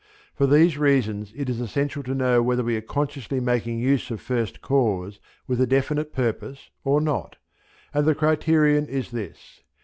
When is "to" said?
2.01-2.15